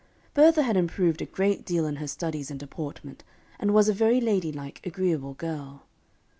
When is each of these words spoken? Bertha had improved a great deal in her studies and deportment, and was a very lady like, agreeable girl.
Bertha 0.33 0.63
had 0.63 0.75
improved 0.77 1.21
a 1.21 1.27
great 1.27 1.63
deal 1.63 1.85
in 1.85 1.97
her 1.97 2.07
studies 2.07 2.49
and 2.49 2.59
deportment, 2.59 3.23
and 3.59 3.71
was 3.71 3.87
a 3.87 3.93
very 3.93 4.19
lady 4.19 4.51
like, 4.51 4.83
agreeable 4.83 5.35
girl. 5.35 5.83